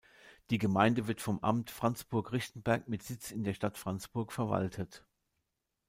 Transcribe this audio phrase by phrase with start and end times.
[0.49, 5.05] Die Gemeinde wird vom Amt Franzburg-Richtenberg mit Sitz in der Stadt Franzburg verwaltet.